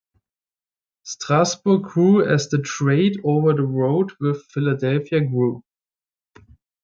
[1.05, 5.63] Strasburg grew as the trade over the road with Philadelphia grew.